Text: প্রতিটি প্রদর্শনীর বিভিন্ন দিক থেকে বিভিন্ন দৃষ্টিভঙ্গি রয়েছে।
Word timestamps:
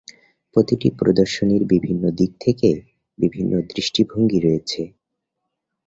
প্রতিটি 0.55 0.87
প্রদর্শনীর 0.99 1.63
বিভিন্ন 1.65 2.03
দিক 2.11 2.31
থেকে 2.39 2.69
বিভিন্ন 3.19 3.53
দৃষ্টিভঙ্গি 3.69 4.39
রয়েছে। 4.39 4.81